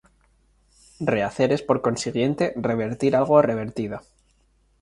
[1.11, 4.01] Rehacer es por consiguiente, revertir algo revertido.